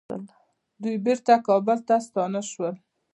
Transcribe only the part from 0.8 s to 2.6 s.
دوی بیرته کابل ته ستانه